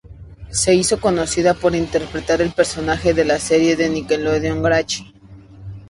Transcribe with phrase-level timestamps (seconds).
[0.49, 5.13] Se hizo conocida por interpretar el personaje de en la serie de Nickelodeon "Grachi".